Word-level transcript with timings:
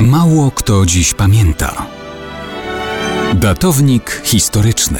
Mało 0.00 0.50
kto 0.50 0.86
dziś 0.86 1.14
pamięta. 1.14 1.86
Datownik 3.34 4.22
historyczny 4.24 4.98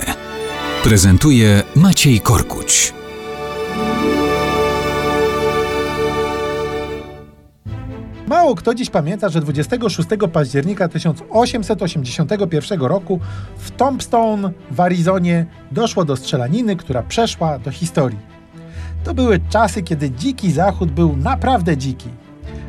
prezentuje 0.84 1.62
Maciej 1.76 2.20
Korkuć. 2.20 2.94
Mało 8.26 8.54
kto 8.54 8.74
dziś 8.74 8.90
pamięta, 8.90 9.28
że 9.28 9.40
26 9.40 10.08
października 10.32 10.88
1881 10.88 12.80
roku 12.80 13.20
w 13.56 13.70
Tombstone 13.70 14.50
w 14.70 14.80
Arizonie 14.80 15.46
doszło 15.72 16.04
do 16.04 16.16
strzelaniny, 16.16 16.76
która 16.76 17.02
przeszła 17.02 17.58
do 17.58 17.70
historii. 17.70 18.18
To 19.04 19.14
były 19.14 19.40
czasy, 19.50 19.82
kiedy 19.82 20.10
dziki 20.10 20.52
zachód 20.52 20.90
był 20.90 21.16
naprawdę 21.16 21.76
dziki. 21.76 22.25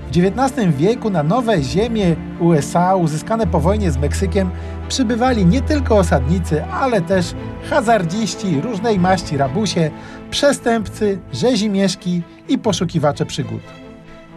W 0.08 0.10
XIX 0.10 0.76
wieku 0.78 1.10
na 1.10 1.24
nowe 1.24 1.64
ziemie 1.64 2.16
USA 2.40 2.96
uzyskane 2.96 3.48
po 3.48 3.60
wojnie 3.60 3.92
z 3.92 3.98
Meksykiem 3.98 4.50
przybywali 4.90 5.46
nie 5.46 5.62
tylko 5.62 5.98
osadnicy, 5.98 6.66
ale 6.66 7.02
też 7.02 7.34
hazardziści, 7.70 8.62
różnej 8.62 9.00
maści 9.00 9.38
rabusie, 9.38 9.92
przestępcy, 10.30 11.20
rzezimieszki 11.34 12.22
i 12.50 12.58
poszukiwacze 12.58 13.26
przygód. 13.26 13.62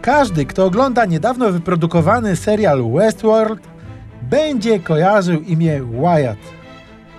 Każdy, 0.01 0.45
kto 0.45 0.65
ogląda 0.65 1.05
niedawno 1.05 1.51
wyprodukowany 1.51 2.35
serial 2.35 2.91
Westworld, 2.91 3.61
będzie 4.21 4.79
kojarzył 4.79 5.41
imię 5.41 5.81
Wyatt. 5.83 6.39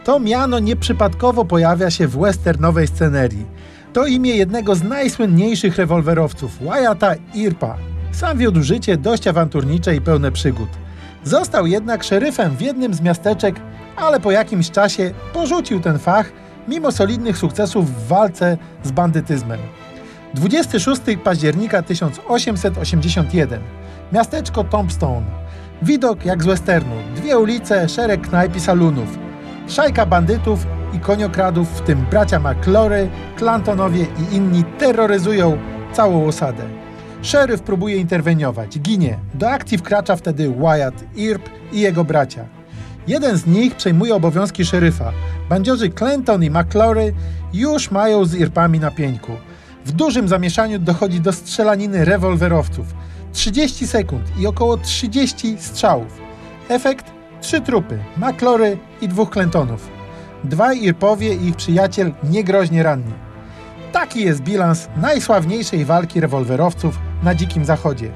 To 0.05 0.21
miano 0.21 0.59
nieprzypadkowo 0.59 1.45
pojawia 1.45 1.91
się 1.91 2.09
w 2.09 2.19
westernowej 2.19 2.87
scenerii. 2.87 3.47
To 3.93 4.07
imię 4.07 4.37
jednego 4.37 4.75
z 4.75 4.83
najsłynniejszych 4.83 5.77
rewolwerowców, 5.77 6.59
Wyatta 6.59 7.15
Irpa. 7.35 7.92
Sam 8.13 8.39
wiódł 8.39 8.63
życie 8.63 8.97
dość 8.97 9.27
awanturnicze 9.27 9.97
i 9.97 10.01
pełne 10.01 10.33
przygód. 10.33 10.69
Został 11.25 11.67
jednak 11.67 12.05
szeryfem 12.05 12.57
w 12.57 12.61
jednym 12.61 12.95
z 12.95 13.01
miasteczek, 13.01 13.57
ale 13.97 14.21
po 14.21 14.31
jakimś 14.31 14.71
czasie 14.71 15.15
porzucił 15.33 15.81
ten 15.81 15.99
fach, 15.99 16.33
mimo 16.69 16.93
solidnych 16.93 17.39
sukcesów 17.39 17.91
w 17.91 18.09
walce 18.09 18.59
z 18.83 18.91
bandytyzmem. 18.91 19.61
26 20.35 21.01
października 21.25 21.83
1881. 21.83 23.61
Miasteczko 24.13 24.65
Tombstone. 24.65 25.27
Widok 25.83 26.25
jak 26.25 26.43
z 26.43 26.47
westernu. 26.47 26.95
Dwie 27.17 27.39
ulice, 27.39 27.89
szereg 27.89 28.29
knajp 28.29 28.57
i 28.57 28.61
salunów. 28.61 29.19
Szajka 29.69 30.07
bandytów 30.07 30.67
i 30.95 30.99
koniokradów, 30.99 31.69
w 31.69 31.81
tym 31.81 32.07
bracia 32.11 32.41
McClory, 32.41 33.11
Clantonowie 33.39 34.03
i 34.03 34.37
inni 34.37 34.65
terroryzują 34.65 35.59
całą 35.93 36.27
osadę. 36.27 36.82
Szeryf 37.23 37.63
próbuje 37.63 37.97
interweniować, 37.97 38.79
ginie. 38.79 39.19
Do 39.35 39.51
akcji 39.51 39.79
wkracza 39.79 40.17
wtedy 40.17 40.49
Wyatt, 40.51 41.05
Earp 41.19 41.49
i 41.73 41.81
jego 41.81 42.05
bracia. 42.05 42.45
Jeden 43.07 43.37
z 43.37 43.47
nich 43.47 43.77
przejmuje 43.77 44.15
obowiązki 44.15 44.65
szeryfa. 44.65 45.13
Bandziorzy 45.49 45.91
Clinton 45.91 46.45
i 46.45 46.51
McClory 46.51 47.15
już 47.53 47.91
mają 47.91 48.25
z 48.25 48.35
Irpami 48.35 48.81
na 48.81 48.91
pieńku. 48.91 49.33
W 49.85 49.93
dużym 49.93 50.29
zamieszaniu 50.29 50.79
dochodzi 50.79 51.21
do 51.21 51.33
strzelaniny 51.33 52.05
rewolwerowców. 52.05 52.87
30 53.33 53.87
sekund 53.87 54.23
i 54.39 54.47
około 54.47 54.77
30 54.77 55.57
strzałów. 55.59 56.21
Efekt? 56.69 57.07
Trzy 57.41 57.61
trupy, 57.61 57.99
McClory 58.17 58.79
i 59.01 59.09
dwóch 59.09 59.31
Clintonów. 59.31 59.89
Dwaj 60.45 60.83
Irpowie 60.83 61.35
i 61.35 61.47
ich 61.47 61.57
przyjaciel 61.57 62.13
niegroźnie 62.31 62.83
ranni. 62.83 63.13
Taki 63.93 64.25
jest 64.25 64.41
bilans 64.41 64.89
najsławniejszej 64.97 65.85
walki 65.85 66.21
rewolwerowców 66.21 66.99
na 67.23 67.35
Dzikim 67.35 67.65
Zachodzie. 67.65 68.11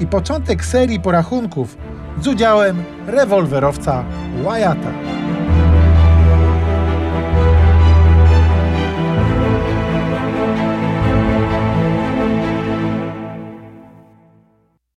I 0.00 0.06
początek 0.06 0.64
serii 0.64 1.00
porachunków 1.00 1.76
z 2.20 2.26
udziałem 2.26 2.84
rewolwerowca 3.06 4.04
Wyatta. 4.42 5.17